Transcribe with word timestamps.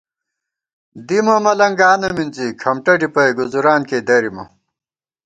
دِیمہ 1.07 1.35
ملَنگانہ 1.43 2.09
مِنزی، 2.15 2.47
کھمٹہ 2.61 2.93
ڈِپَئ 2.99 3.31
،گُزُران 3.37 3.81
کېئ 3.89 4.03
درِیمہ 4.07 4.43